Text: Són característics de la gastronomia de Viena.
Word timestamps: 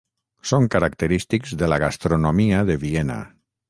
Són 0.51 0.65
característics 0.75 1.55
de 1.61 1.71
la 1.71 1.81
gastronomia 1.87 2.67
de 2.73 2.83
Viena. 2.89 3.25